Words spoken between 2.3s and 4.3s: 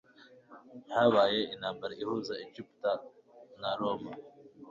Egypte na roma